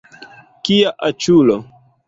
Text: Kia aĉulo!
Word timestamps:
Kia 0.69 0.95
aĉulo! 1.11 1.61